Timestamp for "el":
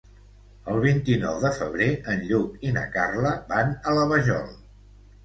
0.71-0.77